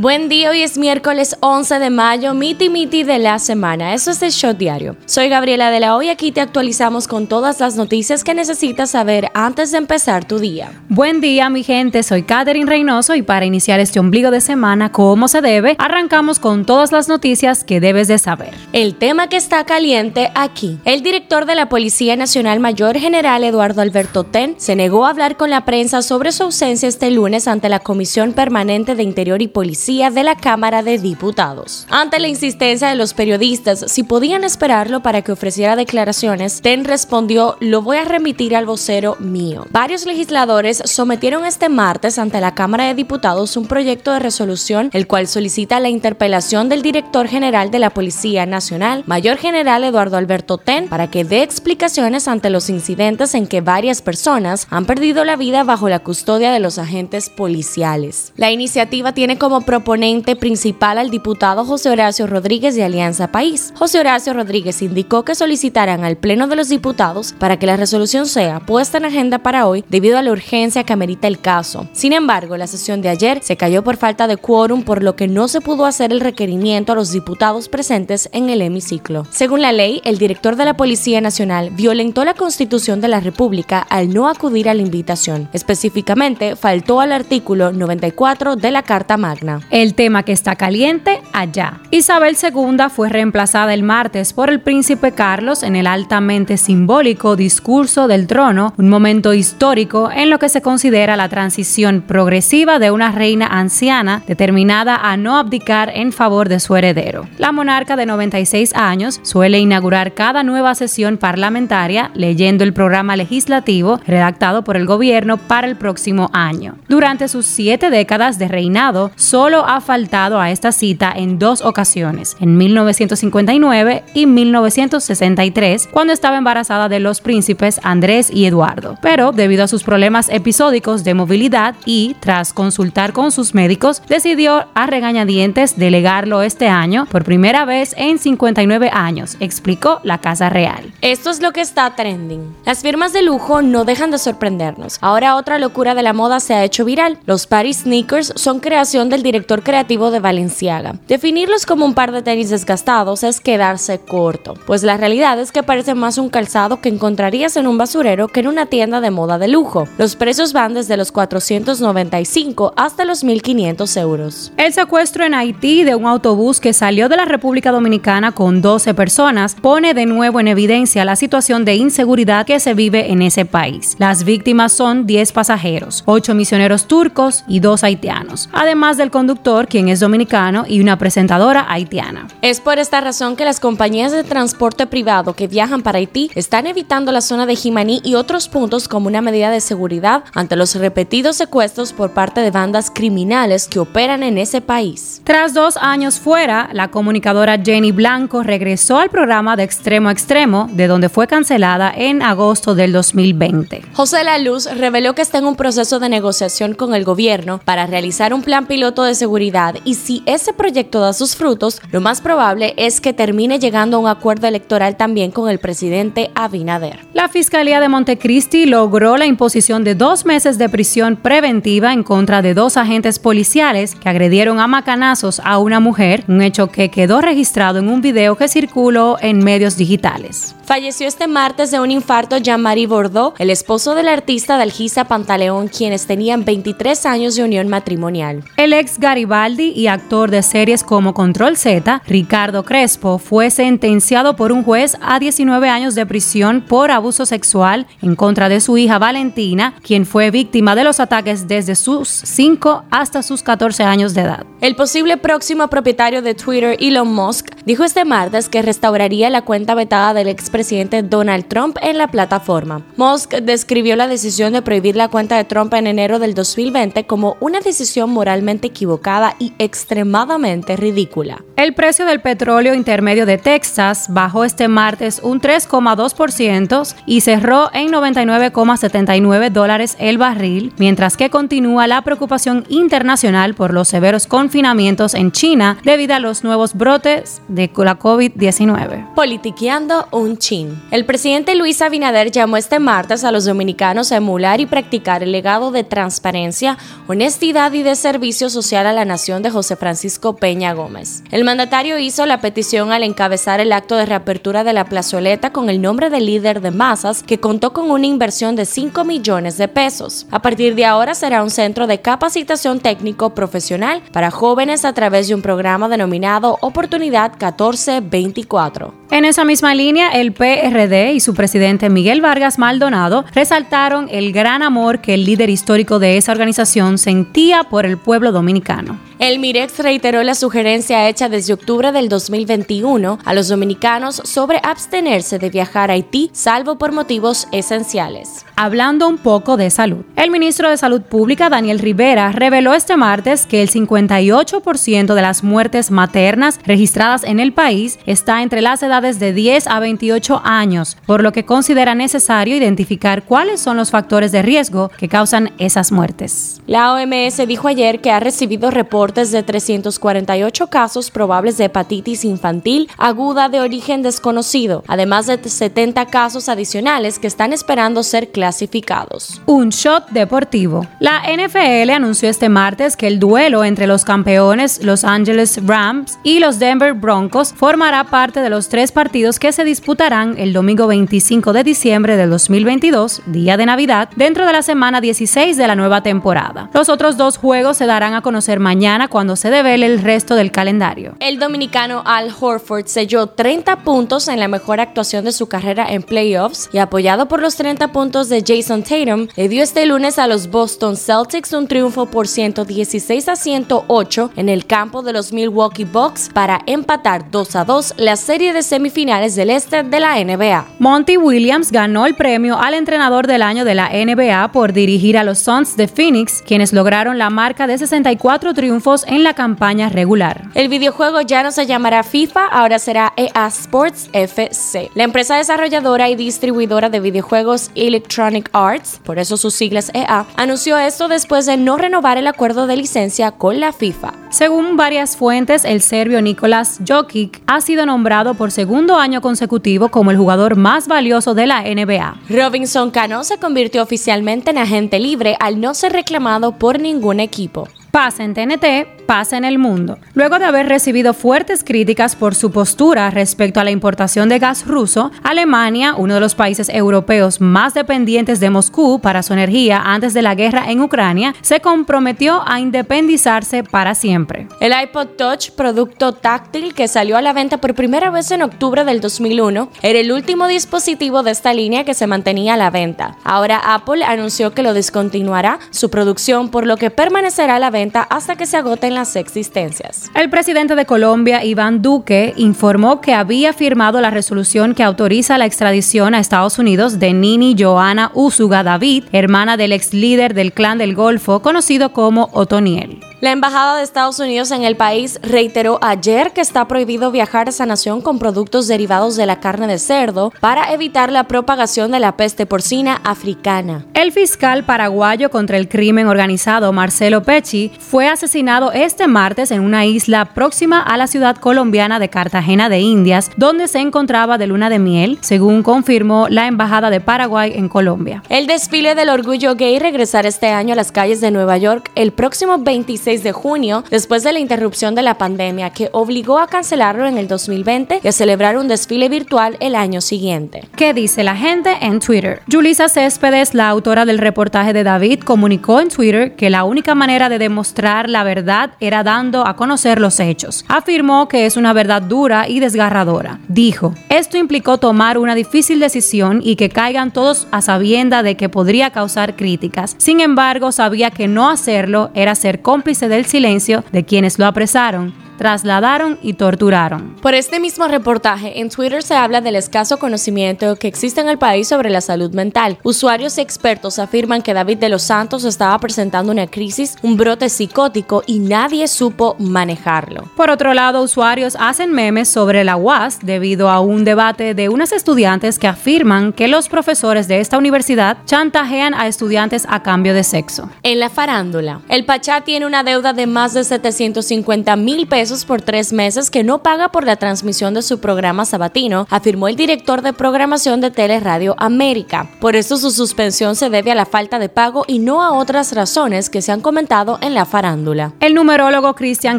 Buen 0.00 0.30
día, 0.30 0.48
hoy 0.48 0.62
es 0.62 0.78
miércoles 0.78 1.36
11 1.40 1.78
de 1.78 1.90
mayo, 1.90 2.32
miti 2.32 2.70
miti 2.70 3.02
de 3.02 3.18
la 3.18 3.38
semana. 3.38 3.92
Eso 3.92 4.12
es 4.12 4.22
el 4.22 4.30
Shot 4.30 4.56
Diario. 4.56 4.96
Soy 5.04 5.28
Gabriela 5.28 5.70
de 5.70 5.78
la 5.78 5.94
Hoy, 5.94 6.08
aquí 6.08 6.32
te 6.32 6.40
actualizamos 6.40 7.06
con 7.06 7.26
todas 7.26 7.60
las 7.60 7.76
noticias 7.76 8.24
que 8.24 8.32
necesitas 8.32 8.92
saber 8.92 9.30
antes 9.34 9.72
de 9.72 9.76
empezar 9.76 10.24
tu 10.24 10.38
día. 10.38 10.72
Buen 10.88 11.20
día, 11.20 11.50
mi 11.50 11.62
gente, 11.64 12.02
soy 12.02 12.22
Katherine 12.22 12.64
Reynoso 12.64 13.14
y 13.14 13.20
para 13.20 13.44
iniciar 13.44 13.78
este 13.78 14.00
ombligo 14.00 14.30
de 14.30 14.40
semana 14.40 14.90
como 14.90 15.28
se 15.28 15.42
debe, 15.42 15.76
arrancamos 15.78 16.38
con 16.38 16.64
todas 16.64 16.92
las 16.92 17.06
noticias 17.06 17.62
que 17.62 17.78
debes 17.78 18.08
de 18.08 18.16
saber. 18.16 18.54
El 18.72 18.94
tema 18.94 19.28
que 19.28 19.36
está 19.36 19.66
caliente 19.66 20.30
aquí. 20.34 20.78
El 20.86 21.02
director 21.02 21.44
de 21.44 21.56
la 21.56 21.68
Policía 21.68 22.16
Nacional 22.16 22.58
Mayor 22.58 22.96
General 22.96 23.44
Eduardo 23.44 23.82
Alberto 23.82 24.24
Ten 24.24 24.54
se 24.56 24.76
negó 24.76 25.04
a 25.04 25.10
hablar 25.10 25.36
con 25.36 25.50
la 25.50 25.66
prensa 25.66 26.00
sobre 26.00 26.32
su 26.32 26.44
ausencia 26.44 26.88
este 26.88 27.10
lunes 27.10 27.46
ante 27.46 27.68
la 27.68 27.80
Comisión 27.80 28.32
Permanente 28.32 28.94
de 28.94 29.02
Interior 29.02 29.42
y 29.42 29.48
Policía 29.48 29.89
de 29.90 30.22
la 30.22 30.36
Cámara 30.36 30.84
de 30.84 30.98
Diputados. 30.98 31.84
Ante 31.90 32.20
la 32.20 32.28
insistencia 32.28 32.88
de 32.88 32.94
los 32.94 33.12
periodistas 33.12 33.86
si 33.88 34.04
podían 34.04 34.44
esperarlo 34.44 35.02
para 35.02 35.22
que 35.22 35.32
ofreciera 35.32 35.74
declaraciones, 35.74 36.60
Ten 36.62 36.84
respondió, 36.84 37.56
lo 37.58 37.82
voy 37.82 37.96
a 37.96 38.04
remitir 38.04 38.54
al 38.54 38.66
vocero 38.66 39.16
mío. 39.18 39.66
Varios 39.72 40.06
legisladores 40.06 40.80
sometieron 40.84 41.44
este 41.44 41.68
martes 41.68 42.20
ante 42.20 42.40
la 42.40 42.54
Cámara 42.54 42.86
de 42.86 42.94
Diputados 42.94 43.56
un 43.56 43.66
proyecto 43.66 44.12
de 44.12 44.20
resolución 44.20 44.90
el 44.92 45.08
cual 45.08 45.26
solicita 45.26 45.80
la 45.80 45.88
interpelación 45.88 46.68
del 46.68 46.82
director 46.82 47.26
general 47.26 47.72
de 47.72 47.80
la 47.80 47.90
Policía 47.90 48.46
Nacional, 48.46 49.02
Mayor 49.08 49.38
General 49.38 49.82
Eduardo 49.82 50.16
Alberto 50.16 50.56
Ten, 50.56 50.88
para 50.88 51.10
que 51.10 51.24
dé 51.24 51.42
explicaciones 51.42 52.28
ante 52.28 52.48
los 52.48 52.70
incidentes 52.70 53.34
en 53.34 53.48
que 53.48 53.60
varias 53.60 54.02
personas 54.02 54.68
han 54.70 54.86
perdido 54.86 55.24
la 55.24 55.34
vida 55.34 55.64
bajo 55.64 55.88
la 55.88 55.98
custodia 55.98 56.52
de 56.52 56.60
los 56.60 56.78
agentes 56.78 57.28
policiales. 57.28 58.32
La 58.36 58.52
iniciativa 58.52 59.14
tiene 59.14 59.36
como 59.36 59.62
proponente 59.70 60.34
principal 60.34 60.98
al 60.98 61.10
diputado 61.10 61.64
José 61.64 61.90
Horacio 61.90 62.26
Rodríguez 62.26 62.74
de 62.74 62.82
Alianza 62.82 63.28
País. 63.30 63.72
José 63.76 64.00
Horacio 64.00 64.32
Rodríguez 64.32 64.82
indicó 64.82 65.24
que 65.24 65.36
solicitarán 65.36 66.02
al 66.02 66.16
Pleno 66.16 66.48
de 66.48 66.56
los 66.56 66.68
Diputados 66.68 67.36
para 67.38 67.56
que 67.56 67.66
la 67.66 67.76
resolución 67.76 68.26
sea 68.26 68.58
puesta 68.58 68.98
en 68.98 69.04
agenda 69.04 69.38
para 69.38 69.68
hoy 69.68 69.84
debido 69.88 70.18
a 70.18 70.22
la 70.22 70.32
urgencia 70.32 70.82
que 70.82 70.92
amerita 70.92 71.28
el 71.28 71.38
caso. 71.38 71.88
Sin 71.92 72.12
embargo, 72.12 72.56
la 72.56 72.66
sesión 72.66 73.00
de 73.00 73.10
ayer 73.10 73.44
se 73.44 73.56
cayó 73.56 73.84
por 73.84 73.96
falta 73.96 74.26
de 74.26 74.38
quórum, 74.38 74.82
por 74.82 75.04
lo 75.04 75.14
que 75.14 75.28
no 75.28 75.46
se 75.46 75.60
pudo 75.60 75.86
hacer 75.86 76.10
el 76.10 76.18
requerimiento 76.18 76.90
a 76.90 76.96
los 76.96 77.12
diputados 77.12 77.68
presentes 77.68 78.28
en 78.32 78.50
el 78.50 78.62
hemiciclo. 78.62 79.24
Según 79.30 79.62
la 79.62 79.70
ley, 79.70 80.02
el 80.04 80.18
director 80.18 80.56
de 80.56 80.64
la 80.64 80.74
Policía 80.74 81.20
Nacional 81.20 81.70
violentó 81.70 82.24
la 82.24 82.34
Constitución 82.34 83.00
de 83.00 83.06
la 83.06 83.20
República 83.20 83.78
al 83.88 84.12
no 84.12 84.28
acudir 84.28 84.68
a 84.68 84.74
la 84.74 84.82
invitación. 84.82 85.48
Específicamente, 85.52 86.56
faltó 86.56 87.00
al 87.00 87.12
artículo 87.12 87.70
94 87.70 88.56
de 88.56 88.70
la 88.72 88.82
Carta 88.82 89.16
Magna. 89.16 89.59
El 89.70 89.94
tema 89.94 90.22
que 90.22 90.32
está 90.32 90.56
caliente 90.56 91.20
allá. 91.32 91.80
Isabel 91.90 92.36
II 92.40 92.84
fue 92.90 93.08
reemplazada 93.08 93.74
el 93.74 93.82
martes 93.82 94.32
por 94.32 94.50
el 94.50 94.60
príncipe 94.60 95.12
Carlos 95.12 95.62
en 95.62 95.76
el 95.76 95.86
altamente 95.86 96.56
simbólico 96.56 97.36
discurso 97.36 98.08
del 98.08 98.26
trono, 98.26 98.74
un 98.78 98.88
momento 98.88 99.34
histórico 99.34 100.10
en 100.10 100.30
lo 100.30 100.38
que 100.38 100.48
se 100.48 100.62
considera 100.62 101.16
la 101.16 101.28
transición 101.28 102.02
progresiva 102.06 102.78
de 102.78 102.90
una 102.90 103.12
reina 103.12 103.46
anciana 103.46 104.22
determinada 104.26 104.96
a 104.96 105.16
no 105.16 105.36
abdicar 105.36 105.90
en 105.94 106.12
favor 106.12 106.48
de 106.48 106.60
su 106.60 106.76
heredero. 106.76 107.28
La 107.38 107.52
monarca 107.52 107.96
de 107.96 108.06
96 108.06 108.74
años 108.74 109.20
suele 109.22 109.58
inaugurar 109.58 110.14
cada 110.14 110.42
nueva 110.42 110.74
sesión 110.74 111.18
parlamentaria 111.18 112.10
leyendo 112.14 112.64
el 112.64 112.72
programa 112.72 113.16
legislativo 113.16 114.00
redactado 114.06 114.64
por 114.64 114.76
el 114.76 114.86
gobierno 114.86 115.36
para 115.36 115.66
el 115.66 115.76
próximo 115.76 116.30
año. 116.32 116.76
Durante 116.88 117.28
sus 117.28 117.46
siete 117.46 117.90
décadas 117.90 118.38
de 118.38 118.48
reinado, 118.48 119.10
solo 119.16 119.49
ha 119.58 119.80
faltado 119.80 120.40
a 120.40 120.50
esta 120.50 120.72
cita 120.72 121.12
en 121.14 121.38
dos 121.38 121.62
ocasiones, 121.62 122.36
en 122.40 122.56
1959 122.56 124.04
y 124.14 124.26
1963, 124.26 125.88
cuando 125.92 126.12
estaba 126.12 126.38
embarazada 126.38 126.88
de 126.88 127.00
los 127.00 127.20
príncipes 127.20 127.80
Andrés 127.82 128.30
y 128.32 128.46
Eduardo. 128.46 128.96
Pero 129.02 129.32
debido 129.32 129.64
a 129.64 129.68
sus 129.68 129.82
problemas 129.82 130.28
episódicos 130.28 131.04
de 131.04 131.14
movilidad 131.14 131.74
y 131.84 132.16
tras 132.20 132.52
consultar 132.52 133.12
con 133.12 133.32
sus 133.32 133.54
médicos, 133.54 134.02
decidió 134.08 134.66
a 134.74 134.86
regañadientes 134.86 135.76
delegarlo 135.78 136.42
este 136.42 136.68
año 136.68 137.06
por 137.10 137.24
primera 137.24 137.64
vez 137.64 137.94
en 137.96 138.18
59 138.18 138.90
años, 138.92 139.36
explicó 139.40 140.00
la 140.04 140.18
Casa 140.18 140.48
Real. 140.48 140.92
Esto 141.00 141.30
es 141.30 141.40
lo 141.40 141.52
que 141.52 141.60
está 141.60 141.94
trending. 141.96 142.54
Las 142.64 142.82
firmas 142.82 143.12
de 143.12 143.22
lujo 143.22 143.62
no 143.62 143.84
dejan 143.84 144.10
de 144.10 144.18
sorprendernos. 144.18 144.98
Ahora 145.00 145.36
otra 145.36 145.58
locura 145.58 145.94
de 145.94 146.02
la 146.02 146.12
moda 146.12 146.40
se 146.40 146.54
ha 146.54 146.64
hecho 146.64 146.84
viral. 146.84 147.18
Los 147.26 147.46
Paris 147.46 147.78
Sneakers 147.78 148.32
son 148.36 148.60
creación 148.60 149.08
del 149.08 149.22
director 149.22 149.39
creativo 149.46 150.10
de 150.10 150.20
Valenciaga. 150.20 150.96
Definirlos 151.08 151.66
como 151.66 151.84
un 151.84 151.94
par 151.94 152.12
de 152.12 152.22
tenis 152.22 152.50
desgastados 152.50 153.22
es 153.24 153.40
quedarse 153.40 153.98
corto, 153.98 154.54
pues 154.66 154.82
la 154.82 154.96
realidad 154.96 155.38
es 155.40 155.52
que 155.52 155.62
parece 155.62 155.94
más 155.94 156.18
un 156.18 156.28
calzado 156.28 156.80
que 156.80 156.88
encontrarías 156.88 157.56
en 157.56 157.66
un 157.66 157.78
basurero 157.78 158.28
que 158.28 158.40
en 158.40 158.48
una 158.48 158.66
tienda 158.66 159.00
de 159.00 159.10
moda 159.10 159.38
de 159.38 159.48
lujo. 159.48 159.88
Los 159.98 160.16
precios 160.16 160.52
van 160.52 160.74
desde 160.74 160.96
los 160.96 161.12
495 161.12 162.74
hasta 162.76 163.04
los 163.04 163.24
1.500 163.24 164.00
euros. 164.00 164.52
El 164.56 164.72
secuestro 164.72 165.24
en 165.24 165.34
Haití 165.34 165.84
de 165.84 165.94
un 165.94 166.06
autobús 166.06 166.60
que 166.60 166.72
salió 166.72 167.08
de 167.08 167.16
la 167.16 167.24
República 167.24 167.72
Dominicana 167.72 168.32
con 168.32 168.62
12 168.62 168.94
personas 168.94 169.56
pone 169.60 169.94
de 169.94 170.06
nuevo 170.06 170.40
en 170.40 170.48
evidencia 170.48 171.04
la 171.04 171.16
situación 171.16 171.64
de 171.64 171.76
inseguridad 171.76 172.46
que 172.46 172.60
se 172.60 172.74
vive 172.74 173.10
en 173.10 173.22
ese 173.22 173.44
país. 173.44 173.96
Las 173.98 174.24
víctimas 174.24 174.72
son 174.72 175.06
10 175.06 175.32
pasajeros, 175.32 176.02
8 176.06 176.34
misioneros 176.34 176.86
turcos 176.86 177.44
y 177.48 177.60
2 177.60 177.84
haitianos, 177.84 178.48
además 178.52 178.96
del 178.96 179.10
conductor 179.10 179.29
quien 179.68 179.88
es 179.88 180.00
dominicano, 180.00 180.64
y 180.66 180.80
una 180.80 180.98
presentadora 180.98 181.66
haitiana. 181.68 182.28
Es 182.42 182.60
por 182.60 182.78
esta 182.78 183.00
razón 183.00 183.36
que 183.36 183.44
las 183.44 183.60
compañías 183.60 184.12
de 184.12 184.24
transporte 184.24 184.86
privado 184.86 185.34
que 185.34 185.46
viajan 185.46 185.82
para 185.82 185.98
Haití 185.98 186.30
están 186.34 186.66
evitando 186.66 187.12
la 187.12 187.20
zona 187.20 187.46
de 187.46 187.56
Jimaní 187.56 188.00
y 188.04 188.14
otros 188.14 188.48
puntos 188.48 188.88
como 188.88 189.08
una 189.08 189.20
medida 189.20 189.50
de 189.50 189.60
seguridad 189.60 190.24
ante 190.34 190.56
los 190.56 190.74
repetidos 190.74 191.36
secuestros 191.36 191.92
por 191.92 192.12
parte 192.12 192.40
de 192.40 192.50
bandas 192.50 192.90
criminales 192.90 193.68
que 193.68 193.78
operan 193.78 194.22
en 194.22 194.38
ese 194.38 194.60
país. 194.60 195.20
Tras 195.24 195.54
dos 195.54 195.76
años 195.76 196.18
fuera, 196.18 196.70
la 196.72 196.88
comunicadora 196.88 197.58
Jenny 197.62 197.92
Blanco 197.92 198.42
regresó 198.42 198.98
al 198.98 199.10
programa 199.10 199.56
de 199.56 199.64
Extremo 199.64 200.08
a 200.08 200.12
Extremo, 200.12 200.68
de 200.72 200.86
donde 200.86 201.08
fue 201.08 201.26
cancelada 201.26 201.92
en 201.94 202.22
agosto 202.22 202.74
del 202.74 202.92
2020. 202.92 203.82
José 203.92 204.24
La 204.24 204.38
Luz 204.38 204.66
reveló 204.66 205.14
que 205.14 205.22
está 205.22 205.38
en 205.38 205.46
un 205.46 205.56
proceso 205.56 205.98
de 205.98 206.08
negociación 206.08 206.74
con 206.74 206.94
el 206.94 207.04
gobierno 207.04 207.60
para 207.64 207.86
realizar 207.86 208.34
un 208.34 208.42
plan 208.42 208.66
piloto 208.66 209.02
de 209.02 209.14
seguridad 209.20 209.76
y 209.84 209.94
si 209.94 210.22
ese 210.26 210.52
proyecto 210.52 211.00
da 211.00 211.12
sus 211.12 211.36
frutos, 211.36 211.80
lo 211.92 212.00
más 212.00 212.20
probable 212.20 212.74
es 212.76 213.00
que 213.00 213.12
termine 213.12 213.58
llegando 213.58 213.96
a 213.96 214.00
un 214.00 214.08
acuerdo 214.08 214.48
electoral 214.48 214.96
también 214.96 215.30
con 215.30 215.48
el 215.48 215.60
presidente 215.60 216.30
Abinader. 216.34 217.00
La 217.12 217.28
Fiscalía 217.28 217.80
de 217.80 217.88
Montecristi 217.88 218.66
logró 218.66 219.16
la 219.16 219.26
imposición 219.26 219.84
de 219.84 219.94
dos 219.94 220.24
meses 220.24 220.58
de 220.58 220.68
prisión 220.68 221.16
preventiva 221.16 221.92
en 221.92 222.02
contra 222.02 222.42
de 222.42 222.54
dos 222.54 222.76
agentes 222.76 223.18
policiales 223.18 223.94
que 223.94 224.08
agredieron 224.08 224.58
a 224.58 224.66
macanazos 224.66 225.40
a 225.44 225.58
una 225.58 225.80
mujer, 225.80 226.24
un 226.26 226.40
hecho 226.40 226.68
que 226.68 226.90
quedó 226.90 227.20
registrado 227.20 227.78
en 227.78 227.88
un 227.88 228.00
video 228.00 228.36
que 228.36 228.48
circuló 228.48 229.18
en 229.20 229.44
medios 229.44 229.76
digitales. 229.76 230.54
Falleció 230.64 231.08
este 231.08 231.26
martes 231.26 231.72
de 231.72 231.80
un 231.80 231.90
infarto 231.90 232.38
Jean-Marie 232.38 232.86
Bordeaux, 232.86 233.34
el 233.38 233.50
esposo 233.50 233.94
del 233.94 234.08
artista 234.08 234.56
Dalgisa 234.56 235.04
Pantaleón, 235.04 235.68
quienes 235.68 236.06
tenían 236.06 236.44
23 236.44 237.06
años 237.06 237.34
de 237.34 237.42
unión 237.42 237.68
matrimonial. 237.68 238.44
El 238.56 238.72
ex 238.72 238.98
Garibaldi 239.10 239.72
y 239.74 239.88
actor 239.88 240.30
de 240.30 240.40
series 240.40 240.84
como 240.84 241.14
Control 241.14 241.56
Z, 241.56 242.00
Ricardo 242.06 242.62
Crespo, 242.64 243.18
fue 243.18 243.50
sentenciado 243.50 244.36
por 244.36 244.52
un 244.52 244.62
juez 244.62 244.96
a 245.00 245.18
19 245.18 245.68
años 245.68 245.96
de 245.96 246.06
prisión 246.06 246.60
por 246.60 246.92
abuso 246.92 247.26
sexual 247.26 247.88
en 248.02 248.14
contra 248.14 248.48
de 248.48 248.60
su 248.60 248.78
hija 248.78 249.00
Valentina, 249.00 249.74
quien 249.82 250.06
fue 250.06 250.30
víctima 250.30 250.76
de 250.76 250.84
los 250.84 251.00
ataques 251.00 251.48
desde 251.48 251.74
sus 251.74 252.06
5 252.08 252.84
hasta 252.92 253.24
sus 253.24 253.42
14 253.42 253.82
años 253.82 254.14
de 254.14 254.20
edad. 254.20 254.46
El 254.60 254.76
posible 254.76 255.16
próximo 255.16 255.66
propietario 255.66 256.22
de 256.22 256.36
Twitter, 256.36 256.76
Elon 256.78 257.12
Musk, 257.12 257.48
dijo 257.66 257.82
este 257.82 258.04
martes 258.04 258.48
que 258.48 258.62
restauraría 258.62 259.28
la 259.28 259.42
cuenta 259.42 259.74
vetada 259.74 260.14
del 260.14 260.28
expresidente 260.28 261.02
Donald 261.02 261.48
Trump 261.48 261.78
en 261.82 261.98
la 261.98 262.06
plataforma. 262.12 262.82
Musk 262.96 263.34
describió 263.42 263.96
la 263.96 264.06
decisión 264.06 264.52
de 264.52 264.62
prohibir 264.62 264.94
la 264.94 265.08
cuenta 265.08 265.36
de 265.36 265.42
Trump 265.42 265.74
en 265.74 265.88
enero 265.88 266.20
del 266.20 266.34
2020 266.34 267.06
como 267.06 267.36
una 267.40 267.58
decisión 267.58 268.10
moralmente 268.10 268.68
equivocada 268.68 268.99
y 269.38 269.52
extremadamente 269.58 270.76
ridícula. 270.76 271.42
El 271.56 271.74
precio 271.74 272.06
del 272.06 272.20
petróleo 272.20 272.74
intermedio 272.74 273.26
de 273.26 273.38
Texas 273.38 274.06
bajó 274.08 274.44
este 274.44 274.68
martes 274.68 275.20
un 275.22 275.40
3,2% 275.40 276.94
y 277.06 277.20
cerró 277.20 277.70
en 277.74 277.88
99,79 277.88 279.50
dólares 279.50 279.96
el 279.98 280.18
barril, 280.18 280.72
mientras 280.78 281.16
que 281.16 281.30
continúa 281.30 281.86
la 281.86 282.02
preocupación 282.02 282.64
internacional 282.68 283.54
por 283.54 283.74
los 283.74 283.88
severos 283.88 284.26
confinamientos 284.26 285.14
en 285.14 285.32
China 285.32 285.78
debido 285.84 286.14
a 286.14 286.20
los 286.20 286.44
nuevos 286.44 286.74
brotes 286.74 287.42
de 287.48 287.70
la 287.76 287.98
COVID-19. 287.98 289.14
Politiqueando 289.14 290.08
un 290.12 290.38
chin. 290.38 290.80
El 290.90 291.04
presidente 291.04 291.54
Luis 291.54 291.82
Abinader 291.82 292.30
llamó 292.30 292.56
este 292.56 292.78
martes 292.78 293.24
a 293.24 293.32
los 293.32 293.44
dominicanos 293.44 294.12
a 294.12 294.16
emular 294.16 294.60
y 294.60 294.66
practicar 294.66 295.22
el 295.22 295.32
legado 295.32 295.70
de 295.70 295.84
transparencia, 295.84 296.78
honestidad 297.06 297.72
y 297.72 297.82
de 297.82 297.96
servicio 297.96 298.50
social 298.50 298.79
A 298.86 298.94
la 298.94 299.04
Nación 299.04 299.42
de 299.42 299.50
José 299.50 299.76
Francisco 299.76 300.36
Peña 300.36 300.72
Gómez. 300.72 301.22
El 301.30 301.44
mandatario 301.44 301.98
hizo 301.98 302.24
la 302.24 302.40
petición 302.40 302.92
al 302.92 303.02
encabezar 303.02 303.60
el 303.60 303.74
acto 303.74 303.94
de 303.94 304.06
reapertura 304.06 304.64
de 304.64 304.72
la 304.72 304.86
plazoleta 304.86 305.52
con 305.52 305.68
el 305.68 305.82
nombre 305.82 306.08
de 306.08 306.20
líder 306.20 306.62
de 306.62 306.70
masas 306.70 307.22
que 307.22 307.38
contó 307.38 307.74
con 307.74 307.90
una 307.90 308.06
inversión 308.06 308.56
de 308.56 308.64
5 308.64 309.04
millones 309.04 309.58
de 309.58 309.68
pesos. 309.68 310.26
A 310.30 310.40
partir 310.40 310.74
de 310.76 310.86
ahora 310.86 311.14
será 311.14 311.42
un 311.42 311.50
centro 311.50 311.86
de 311.86 312.00
capacitación 312.00 312.80
técnico 312.80 313.34
profesional 313.34 314.02
para 314.12 314.30
jóvenes 314.30 314.86
a 314.86 314.94
través 314.94 315.28
de 315.28 315.34
un 315.34 315.42
programa 315.42 315.90
denominado 315.90 316.56
Oportunidad 316.62 317.32
1424. 317.32 318.94
En 319.10 319.26
esa 319.26 319.44
misma 319.44 319.74
línea, 319.74 320.08
el 320.10 320.32
PRD 320.32 321.12
y 321.12 321.20
su 321.20 321.34
presidente 321.34 321.90
Miguel 321.90 322.22
Vargas 322.22 322.58
Maldonado 322.58 323.26
resaltaron 323.34 324.08
el 324.10 324.32
gran 324.32 324.62
amor 324.62 325.00
que 325.00 325.14
el 325.14 325.26
líder 325.26 325.50
histórico 325.50 325.98
de 325.98 326.16
esa 326.16 326.32
organización 326.32 326.96
sentía 326.96 327.64
por 327.64 327.84
el 327.84 327.98
pueblo 327.98 328.32
dominicano 328.32 328.69
mexicano. 328.70 329.09
El 329.20 329.38
Mirex 329.38 329.78
reiteró 329.80 330.22
la 330.22 330.34
sugerencia 330.34 331.06
hecha 331.06 331.28
desde 331.28 331.52
octubre 331.52 331.92
del 331.92 332.08
2021 332.08 333.18
a 333.22 333.34
los 333.34 333.48
dominicanos 333.48 334.22
sobre 334.24 334.62
abstenerse 334.62 335.38
de 335.38 335.50
viajar 335.50 335.90
a 335.90 335.92
Haití 335.92 336.30
salvo 336.32 336.78
por 336.78 336.92
motivos 336.92 337.46
esenciales. 337.52 338.46
Hablando 338.56 339.06
un 339.06 339.18
poco 339.18 339.58
de 339.58 339.68
salud, 339.68 340.06
el 340.16 340.30
ministro 340.30 340.70
de 340.70 340.78
Salud 340.78 341.02
Pública, 341.02 341.50
Daniel 341.50 341.80
Rivera, 341.80 342.32
reveló 342.32 342.72
este 342.72 342.96
martes 342.96 343.44
que 343.44 343.60
el 343.60 343.68
58% 343.70 345.12
de 345.12 345.22
las 345.22 345.44
muertes 345.44 345.90
maternas 345.90 346.58
registradas 346.64 347.22
en 347.22 347.40
el 347.40 347.52
país 347.52 347.98
está 348.06 348.42
entre 348.42 348.62
las 348.62 348.82
edades 348.82 349.20
de 349.20 349.34
10 349.34 349.66
a 349.66 349.80
28 349.80 350.40
años, 350.44 350.96
por 351.04 351.22
lo 351.22 351.32
que 351.32 351.44
considera 351.44 351.94
necesario 351.94 352.56
identificar 352.56 353.24
cuáles 353.24 353.60
son 353.60 353.76
los 353.76 353.90
factores 353.90 354.32
de 354.32 354.40
riesgo 354.40 354.90
que 354.96 355.08
causan 355.08 355.52
esas 355.58 355.92
muertes. 355.92 356.62
La 356.66 356.94
OMS 356.94 357.46
dijo 357.46 357.68
ayer 357.68 358.00
que 358.00 358.10
ha 358.10 358.20
recibido 358.20 358.70
reportes 358.70 359.09
de 359.10 359.42
348 359.42 360.68
casos 360.68 361.10
probables 361.10 361.58
de 361.58 361.64
hepatitis 361.64 362.24
infantil 362.24 362.88
aguda 362.96 363.48
de 363.48 363.60
origen 363.60 364.02
desconocido, 364.02 364.84
además 364.86 365.26
de 365.26 365.36
70 365.42 366.06
casos 366.06 366.48
adicionales 366.48 367.18
que 367.18 367.26
están 367.26 367.52
esperando 367.52 368.02
ser 368.04 368.30
clasificados. 368.30 369.42
Un 369.46 369.70
shot 369.70 370.10
deportivo. 370.10 370.86
La 371.00 371.22
NFL 371.22 371.90
anunció 371.90 372.28
este 372.28 372.48
martes 372.48 372.96
que 372.96 373.08
el 373.08 373.18
duelo 373.18 373.64
entre 373.64 373.88
los 373.88 374.04
campeones 374.04 374.84
Los 374.84 375.02
Angeles 375.02 375.60
Rams 375.66 376.18
y 376.22 376.38
los 376.38 376.60
Denver 376.60 376.94
Broncos 376.94 377.52
formará 377.56 378.04
parte 378.04 378.40
de 378.40 378.50
los 378.50 378.68
tres 378.68 378.92
partidos 378.92 379.38
que 379.40 379.52
se 379.52 379.64
disputarán 379.64 380.36
el 380.38 380.52
domingo 380.52 380.86
25 380.86 381.52
de 381.52 381.64
diciembre 381.64 382.16
de 382.16 382.26
2022, 382.28 383.22
día 383.26 383.56
de 383.56 383.66
Navidad, 383.66 384.08
dentro 384.14 384.46
de 384.46 384.52
la 384.52 384.62
semana 384.62 385.00
16 385.00 385.56
de 385.56 385.66
la 385.66 385.74
nueva 385.74 386.02
temporada. 386.02 386.70
Los 386.72 386.88
otros 386.88 387.16
dos 387.16 387.38
juegos 387.38 387.76
se 387.76 387.86
darán 387.86 388.14
a 388.14 388.22
conocer 388.22 388.60
mañana 388.60 388.99
cuando 389.08 389.36
se 389.36 389.50
devele 389.50 389.86
el 389.86 390.02
resto 390.02 390.34
del 390.34 390.52
calendario. 390.52 391.14
El 391.20 391.38
dominicano 391.38 392.02
Al 392.04 392.32
Horford 392.38 392.86
selló 392.86 393.26
30 393.28 393.84
puntos 393.84 394.28
en 394.28 394.40
la 394.40 394.48
mejor 394.48 394.80
actuación 394.80 395.24
de 395.24 395.32
su 395.32 395.48
carrera 395.48 395.86
en 395.90 396.02
playoffs 396.02 396.68
y 396.72 396.78
apoyado 396.78 397.28
por 397.28 397.40
los 397.40 397.56
30 397.56 397.92
puntos 397.92 398.28
de 398.28 398.44
Jason 398.46 398.82
Tatum, 398.82 399.28
le 399.36 399.48
dio 399.48 399.62
este 399.62 399.86
lunes 399.86 400.18
a 400.18 400.26
los 400.26 400.50
Boston 400.50 400.96
Celtics 400.96 401.52
un 401.52 401.66
triunfo 401.66 402.06
por 402.06 402.28
116 402.28 403.28
a 403.28 403.36
108 403.36 404.32
en 404.36 404.48
el 404.48 404.66
campo 404.66 405.02
de 405.02 405.12
los 405.12 405.32
Milwaukee 405.32 405.84
Bucks 405.84 406.28
para 406.32 406.60
empatar 406.66 407.30
2 407.30 407.56
a 407.56 407.64
2 407.64 407.94
la 407.98 408.16
serie 408.16 408.52
de 408.52 408.62
semifinales 408.62 409.34
del 409.36 409.50
este 409.50 409.82
de 409.82 410.00
la 410.00 410.22
NBA. 410.22 410.66
Monty 410.78 411.16
Williams 411.16 411.72
ganó 411.72 412.06
el 412.06 412.14
premio 412.14 412.58
al 412.58 412.74
entrenador 412.74 413.26
del 413.26 413.42
año 413.42 413.64
de 413.64 413.74
la 413.74 413.90
NBA 413.90 414.52
por 414.52 414.72
dirigir 414.72 415.16
a 415.16 415.24
los 415.24 415.38
Suns 415.38 415.76
de 415.76 415.88
Phoenix, 415.88 416.42
quienes 416.42 416.72
lograron 416.72 417.18
la 417.18 417.30
marca 417.30 417.66
de 417.66 417.78
64 417.78 418.54
triunfos 418.54 418.89
en 419.06 419.22
la 419.22 419.34
campaña 419.34 419.88
regular. 419.88 420.48
El 420.54 420.68
videojuego 420.68 421.20
ya 421.20 421.42
no 421.42 421.52
se 421.52 421.66
llamará 421.66 422.02
FIFA, 422.02 422.46
ahora 422.46 422.78
será 422.78 423.12
EA 423.16 423.46
Sports 423.46 424.10
FC. 424.12 424.90
La 424.94 425.04
empresa 425.04 425.36
desarrolladora 425.36 426.08
y 426.08 426.16
distribuidora 426.16 426.90
de 426.90 427.00
videojuegos 427.00 427.70
Electronic 427.74 428.50
Arts, 428.52 429.00
por 429.04 429.18
eso 429.18 429.36
sus 429.36 429.54
siglas 429.54 429.90
EA, 429.94 430.26
anunció 430.36 430.76
esto 430.78 431.08
después 431.08 431.46
de 431.46 431.56
no 431.56 431.78
renovar 431.78 432.18
el 432.18 432.26
acuerdo 432.26 432.66
de 432.66 432.76
licencia 432.76 433.30
con 433.32 433.60
la 433.60 433.72
FIFA. 433.72 434.12
Según 434.30 434.76
varias 434.76 435.16
fuentes, 435.16 435.64
el 435.64 435.82
serbio 435.82 436.20
Nicolás 436.22 436.80
Jokic 436.86 437.42
ha 437.46 437.60
sido 437.60 437.86
nombrado 437.86 438.34
por 438.34 438.50
segundo 438.50 438.96
año 438.96 439.20
consecutivo 439.20 439.88
como 439.88 440.10
el 440.10 440.16
jugador 440.16 440.56
más 440.56 440.88
valioso 440.88 441.34
de 441.34 441.46
la 441.46 441.62
NBA. 441.62 442.16
Robinson 442.28 442.90
Cano 442.90 443.24
se 443.24 443.38
convirtió 443.38 443.82
oficialmente 443.82 444.50
en 444.50 444.58
agente 444.58 444.98
libre 444.98 445.36
al 445.40 445.60
no 445.60 445.74
ser 445.74 445.92
reclamado 445.92 446.52
por 446.52 446.80
ningún 446.80 447.20
equipo. 447.20 447.68
Pasa 447.90 448.22
en 448.22 448.34
TNT, 448.34 449.04
pasa 449.06 449.36
en 449.36 449.44
el 449.44 449.58
mundo. 449.58 449.98
Luego 450.14 450.38
de 450.38 450.44
haber 450.44 450.68
recibido 450.68 451.12
fuertes 451.12 451.64
críticas 451.64 452.14
por 452.14 452.36
su 452.36 452.52
postura 452.52 453.10
respecto 453.10 453.58
a 453.58 453.64
la 453.64 453.72
importación 453.72 454.28
de 454.28 454.38
gas 454.38 454.64
ruso, 454.64 455.10
Alemania, 455.24 455.94
uno 455.96 456.14
de 456.14 456.20
los 456.20 456.36
países 456.36 456.68
europeos 456.68 457.40
más 457.40 457.74
dependientes 457.74 458.38
de 458.38 458.48
Moscú 458.48 459.00
para 459.00 459.24
su 459.24 459.32
energía 459.32 459.82
antes 459.84 460.14
de 460.14 460.22
la 460.22 460.36
guerra 460.36 460.70
en 460.70 460.80
Ucrania, 460.82 461.34
se 461.40 461.58
comprometió 461.58 462.44
a 462.46 462.60
independizarse 462.60 463.64
para 463.64 463.96
siempre. 463.96 464.46
El 464.60 464.72
iPod 464.80 465.08
Touch, 465.18 465.50
producto 465.50 466.12
táctil 466.12 466.72
que 466.72 466.86
salió 466.86 467.16
a 467.16 467.22
la 467.22 467.32
venta 467.32 467.58
por 467.58 467.74
primera 467.74 468.10
vez 468.10 468.30
en 468.30 468.42
octubre 468.42 468.84
del 468.84 469.00
2001, 469.00 469.68
era 469.82 469.98
el 469.98 470.12
último 470.12 470.46
dispositivo 470.46 471.24
de 471.24 471.32
esta 471.32 471.52
línea 471.54 471.82
que 471.82 471.94
se 471.94 472.06
mantenía 472.06 472.54
a 472.54 472.56
la 472.56 472.70
venta. 472.70 473.16
Ahora 473.24 473.74
Apple 473.74 474.04
anunció 474.04 474.52
que 474.52 474.62
lo 474.62 474.74
discontinuará 474.74 475.58
su 475.70 475.90
producción, 475.90 476.50
por 476.50 476.68
lo 476.68 476.76
que 476.76 476.90
permanecerá 476.90 477.56
a 477.56 477.58
la 477.58 477.70
venta 477.70 477.79
hasta 478.10 478.36
que 478.36 478.46
se 478.46 478.56
agoten 478.56 478.94
las 478.94 479.16
existencias. 479.16 480.10
El 480.14 480.30
presidente 480.30 480.74
de 480.74 480.86
Colombia, 480.86 481.44
Iván 481.44 481.82
Duque, 481.82 482.34
informó 482.36 483.00
que 483.00 483.14
había 483.14 483.52
firmado 483.52 484.00
la 484.00 484.10
resolución 484.10 484.74
que 484.74 484.82
autoriza 484.82 485.38
la 485.38 485.46
extradición 485.46 486.14
a 486.14 486.20
Estados 486.20 486.58
Unidos 486.58 486.98
de 486.98 487.12
Nini 487.12 487.56
Joana 487.58 488.10
Usuga 488.14 488.62
David, 488.62 489.04
hermana 489.12 489.56
del 489.56 489.72
ex 489.72 489.94
líder 489.94 490.34
del 490.34 490.52
clan 490.52 490.78
del 490.78 490.94
Golfo, 490.94 491.40
conocido 491.40 491.92
como 491.92 492.28
Otoniel. 492.32 493.00
La 493.20 493.32
Embajada 493.32 493.76
de 493.76 493.82
Estados 493.82 494.18
Unidos 494.18 494.50
en 494.50 494.62
el 494.62 494.76
país 494.76 495.20
reiteró 495.22 495.78
ayer 495.82 496.32
que 496.32 496.40
está 496.40 496.66
prohibido 496.66 497.10
viajar 497.10 497.48
a 497.48 497.50
esa 497.50 497.66
nación 497.66 498.00
con 498.00 498.18
productos 498.18 498.66
derivados 498.66 499.14
de 499.14 499.26
la 499.26 499.40
carne 499.40 499.66
de 499.66 499.78
cerdo 499.78 500.32
para 500.40 500.72
evitar 500.72 501.12
la 501.12 501.24
propagación 501.24 501.90
de 501.90 502.00
la 502.00 502.16
peste 502.16 502.46
porcina 502.46 502.98
africana. 503.04 503.84
El 503.92 504.12
fiscal 504.12 504.64
paraguayo 504.64 505.28
contra 505.30 505.58
el 505.58 505.68
crimen 505.68 506.06
organizado, 506.06 506.72
Marcelo 506.72 507.22
Pecci, 507.22 507.70
fue 507.78 508.08
asesinado 508.08 508.72
este 508.72 509.06
martes 509.06 509.50
en 509.50 509.60
una 509.60 509.84
isla 509.84 510.24
próxima 510.24 510.80
a 510.80 510.96
la 510.96 511.06
ciudad 511.06 511.36
colombiana 511.36 511.98
de 511.98 512.08
Cartagena 512.08 512.70
de 512.70 512.80
Indias, 512.80 513.30
donde 513.36 513.68
se 513.68 513.80
encontraba 513.80 514.38
de 514.38 514.46
luna 514.46 514.70
de 514.70 514.78
miel, 514.78 515.18
según 515.20 515.62
confirmó 515.62 516.30
la 516.30 516.46
Embajada 516.46 516.88
de 516.88 517.02
Paraguay 517.02 517.52
en 517.54 517.68
Colombia. 517.68 518.22
El 518.30 518.46
desfile 518.46 518.94
del 518.94 519.10
orgullo 519.10 519.56
gay 519.56 519.78
regresará 519.78 520.26
este 520.26 520.48
año 520.48 520.72
a 520.72 520.76
las 520.76 520.90
calles 520.90 521.20
de 521.20 521.30
Nueva 521.30 521.58
York 521.58 521.90
el 521.94 522.12
próximo 522.12 522.56
26 522.56 523.09
de 523.18 523.32
junio, 523.32 523.84
después 523.90 524.22
de 524.22 524.32
la 524.32 524.38
interrupción 524.38 524.94
de 524.94 525.02
la 525.02 525.18
pandemia 525.18 525.70
que 525.70 525.90
obligó 525.92 526.38
a 526.38 526.46
cancelarlo 526.46 527.06
en 527.06 527.18
el 527.18 527.26
2020 527.26 528.00
y 528.02 528.08
a 528.08 528.12
celebrar 528.12 528.56
un 528.56 528.68
desfile 528.68 529.08
virtual 529.08 529.56
el 529.60 529.74
año 529.74 530.00
siguiente. 530.00 530.68
¿Qué 530.76 530.94
dice 530.94 531.24
la 531.24 531.36
gente 531.36 531.76
en 531.80 531.98
Twitter? 531.98 532.42
Julisa 532.50 532.88
Céspedes, 532.88 533.54
la 533.54 533.68
autora 533.68 534.04
del 534.04 534.18
reportaje 534.18 534.72
de 534.72 534.84
David, 534.84 535.20
comunicó 535.20 535.80
en 535.80 535.88
Twitter 535.88 536.36
que 536.36 536.50
la 536.50 536.64
única 536.64 536.94
manera 536.94 537.28
de 537.28 537.38
demostrar 537.38 538.08
la 538.08 538.22
verdad 538.22 538.70
era 538.80 539.02
dando 539.02 539.46
a 539.46 539.56
conocer 539.56 540.00
los 540.00 540.20
hechos. 540.20 540.64
Afirmó 540.68 541.28
que 541.28 541.46
es 541.46 541.56
una 541.56 541.72
verdad 541.72 542.02
dura 542.02 542.48
y 542.48 542.60
desgarradora. 542.60 543.40
Dijo, 543.48 543.94
esto 544.08 544.38
implicó 544.38 544.78
tomar 544.78 545.18
una 545.18 545.34
difícil 545.34 545.80
decisión 545.80 546.40
y 546.44 546.56
que 546.56 546.68
caigan 546.68 547.12
todos 547.12 547.48
a 547.50 547.60
sabienda 547.62 548.22
de 548.22 548.36
que 548.36 548.48
podría 548.48 548.90
causar 548.90 549.36
críticas. 549.36 549.96
Sin 549.98 550.20
embargo, 550.20 550.72
sabía 550.72 551.10
que 551.10 551.28
no 551.28 551.48
hacerlo 551.48 552.10
era 552.14 552.34
ser 552.34 552.62
cómplice 552.62 552.99
del 553.08 553.26
silencio 553.26 553.84
de 553.92 554.04
quienes 554.04 554.38
lo 554.38 554.46
apresaron 554.46 555.12
trasladaron 555.40 556.18
y 556.20 556.34
torturaron. 556.34 557.16
Por 557.22 557.34
este 557.34 557.60
mismo 557.60 557.88
reportaje, 557.88 558.60
en 558.60 558.68
Twitter 558.68 559.02
se 559.02 559.14
habla 559.14 559.40
del 559.40 559.56
escaso 559.56 559.98
conocimiento 559.98 560.76
que 560.76 560.86
existe 560.86 561.22
en 561.22 561.30
el 561.30 561.38
país 561.38 561.66
sobre 561.66 561.88
la 561.88 562.02
salud 562.02 562.30
mental. 562.34 562.76
Usuarios 562.82 563.38
y 563.38 563.40
expertos 563.40 563.98
afirman 563.98 564.42
que 564.42 564.52
David 564.52 564.76
de 564.76 564.90
los 564.90 565.00
Santos 565.00 565.44
estaba 565.44 565.78
presentando 565.78 566.30
una 566.30 566.46
crisis, 566.46 566.96
un 567.00 567.16
brote 567.16 567.48
psicótico 567.48 568.22
y 568.26 568.38
nadie 568.38 568.86
supo 568.86 569.34
manejarlo. 569.38 570.24
Por 570.36 570.50
otro 570.50 570.74
lado, 570.74 571.00
usuarios 571.02 571.56
hacen 571.58 571.90
memes 571.90 572.28
sobre 572.28 572.62
la 572.62 572.76
UAS 572.76 573.20
debido 573.22 573.70
a 573.70 573.80
un 573.80 574.04
debate 574.04 574.52
de 574.52 574.68
unas 574.68 574.92
estudiantes 574.92 575.58
que 575.58 575.68
afirman 575.68 576.34
que 576.34 576.48
los 576.48 576.68
profesores 576.68 577.28
de 577.28 577.40
esta 577.40 577.56
universidad 577.56 578.18
chantajean 578.26 578.92
a 578.92 579.06
estudiantes 579.06 579.66
a 579.70 579.82
cambio 579.82 580.12
de 580.12 580.22
sexo. 580.22 580.68
En 580.82 581.00
la 581.00 581.08
farándula, 581.08 581.80
el 581.88 582.04
Pachá 582.04 582.42
tiene 582.42 582.66
una 582.66 582.84
deuda 582.84 583.14
de 583.14 583.26
más 583.26 583.54
de 583.54 583.64
750 583.64 584.76
mil 584.76 585.08
pesos 585.08 585.29
pesos 585.30 585.44
por 585.44 585.62
tres 585.62 585.92
meses 585.92 586.28
que 586.28 586.42
no 586.42 586.60
paga 586.60 586.88
por 586.88 587.04
la 587.04 587.14
transmisión 587.14 587.72
de 587.72 587.82
su 587.82 588.00
programa 588.00 588.44
sabatino, 588.44 589.06
afirmó 589.10 589.46
el 589.46 589.54
director 589.54 590.02
de 590.02 590.12
programación 590.12 590.80
de 590.80 590.90
Teleradio 590.90 591.54
América. 591.56 592.28
Por 592.40 592.56
esto 592.56 592.76
su 592.76 592.90
suspensión 592.90 593.54
se 593.54 593.70
debe 593.70 593.92
a 593.92 593.94
la 593.94 594.06
falta 594.06 594.40
de 594.40 594.48
pago 594.48 594.84
y 594.88 594.98
no 594.98 595.22
a 595.22 595.30
otras 595.30 595.72
razones 595.72 596.30
que 596.30 596.42
se 596.42 596.50
han 596.50 596.60
comentado 596.60 597.20
en 597.22 597.34
la 597.34 597.44
farándula. 597.44 598.12
El 598.18 598.34
numerólogo 598.34 598.94
Cristian 598.96 599.38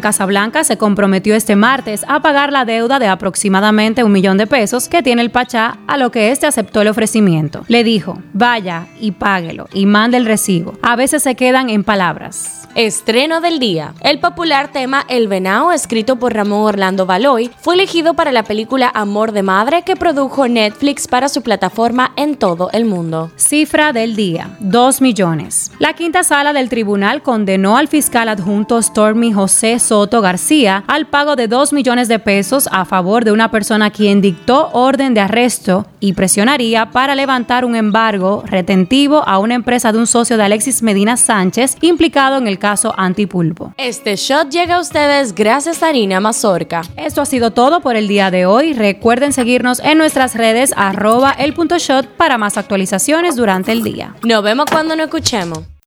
Casablanca 0.00 0.64
se 0.64 0.78
comprometió 0.78 1.34
este 1.34 1.56
martes 1.56 2.06
a 2.08 2.22
pagar 2.22 2.52
la 2.52 2.64
deuda 2.64 2.98
de 2.98 3.08
aproximadamente 3.08 4.02
un 4.02 4.12
millón 4.12 4.38
de 4.38 4.46
pesos 4.46 4.88
que 4.88 5.02
tiene 5.02 5.20
el 5.20 5.30
Pachá, 5.30 5.76
a 5.86 5.98
lo 5.98 6.10
que 6.10 6.30
este 6.30 6.46
aceptó 6.46 6.80
el 6.80 6.88
ofrecimiento. 6.88 7.66
Le 7.68 7.84
dijo, 7.84 8.18
vaya 8.32 8.86
y 8.98 9.10
páguelo 9.12 9.68
y 9.74 9.84
mande 9.84 10.16
el 10.16 10.24
recibo. 10.24 10.72
A 10.80 10.96
veces 10.96 11.22
se 11.22 11.34
quedan 11.34 11.68
en 11.68 11.84
palabras. 11.84 12.62
Estreno 12.74 13.42
del 13.42 13.58
día. 13.58 13.92
El 14.00 14.18
popular 14.18 14.72
tema 14.72 15.04
El 15.10 15.28
Venao, 15.28 15.72
escrito 15.82 16.14
por 16.14 16.32
Ramón 16.32 16.60
Orlando 16.60 17.06
Baloy, 17.06 17.50
fue 17.60 17.74
elegido 17.74 18.14
para 18.14 18.30
la 18.30 18.44
película 18.44 18.88
Amor 18.94 19.32
de 19.32 19.42
Madre 19.42 19.82
que 19.82 19.96
produjo 19.96 20.46
Netflix 20.46 21.08
para 21.08 21.28
su 21.28 21.42
plataforma 21.42 22.12
en 22.14 22.36
todo 22.36 22.70
el 22.72 22.84
mundo. 22.84 23.32
Cifra 23.34 23.92
del 23.92 24.14
día, 24.14 24.56
2 24.60 25.00
millones. 25.00 25.72
La 25.80 25.94
quinta 25.94 26.22
sala 26.22 26.52
del 26.52 26.68
tribunal 26.68 27.22
condenó 27.22 27.76
al 27.76 27.88
fiscal 27.88 28.28
adjunto 28.28 28.80
Stormy 28.80 29.32
José 29.32 29.80
Soto 29.80 30.20
García 30.20 30.84
al 30.86 31.08
pago 31.08 31.34
de 31.34 31.48
2 31.48 31.72
millones 31.72 32.06
de 32.06 32.20
pesos 32.20 32.68
a 32.70 32.84
favor 32.84 33.24
de 33.24 33.32
una 33.32 33.50
persona 33.50 33.90
quien 33.90 34.20
dictó 34.20 34.70
orden 34.72 35.14
de 35.14 35.20
arresto 35.20 35.86
y 35.98 36.12
presionaría 36.12 36.90
para 36.90 37.16
levantar 37.16 37.64
un 37.64 37.74
embargo 37.74 38.44
retentivo 38.46 39.26
a 39.26 39.38
una 39.38 39.54
empresa 39.54 39.90
de 39.90 39.98
un 39.98 40.06
socio 40.06 40.36
de 40.36 40.44
Alexis 40.44 40.80
Medina 40.82 41.16
Sánchez 41.16 41.76
implicado 41.80 42.38
en 42.38 42.46
el 42.46 42.60
caso 42.60 42.94
antipulpo. 42.96 43.74
Este 43.78 44.14
shot 44.14 44.48
llega 44.50 44.76
a 44.76 44.80
ustedes 44.80 45.34
gracias 45.34 45.71
a 45.80 45.88
Harina 45.88 46.20
Mazorca. 46.20 46.82
Esto 46.96 47.22
ha 47.22 47.26
sido 47.26 47.50
todo 47.50 47.80
por 47.80 47.96
el 47.96 48.06
día 48.06 48.30
de 48.30 48.44
hoy. 48.44 48.74
Recuerden 48.74 49.32
seguirnos 49.32 49.80
en 49.80 49.96
nuestras 49.96 50.34
redes 50.34 50.74
arroba 50.76 51.32
el 51.32 51.54
punto 51.54 51.78
shot 51.78 52.06
para 52.06 52.36
más 52.36 52.58
actualizaciones 52.58 53.36
durante 53.36 53.72
el 53.72 53.82
día. 53.82 54.14
Nos 54.22 54.42
vemos 54.42 54.66
cuando 54.70 54.94
nos 54.96 55.06
escuchemos. 55.06 55.71